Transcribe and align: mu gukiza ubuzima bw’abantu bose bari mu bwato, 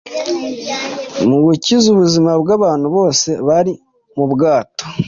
mu 1.27 1.37
gukiza 1.45 1.85
ubuzima 1.95 2.31
bw’abantu 2.41 2.87
bose 2.95 3.29
bari 3.47 3.73
mu 4.15 4.25
bwato, 4.31 4.83